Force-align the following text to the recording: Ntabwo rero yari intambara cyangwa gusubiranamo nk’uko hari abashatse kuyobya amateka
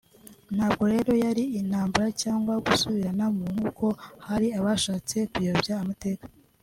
Ntabwo 0.55 0.83
rero 0.93 1.11
yari 1.25 1.43
intambara 1.59 2.09
cyangwa 2.23 2.53
gusubiranamo 2.65 3.43
nk’uko 3.53 3.85
hari 4.27 4.47
abashatse 4.59 5.17
kuyobya 5.31 5.73
amateka 5.83 6.25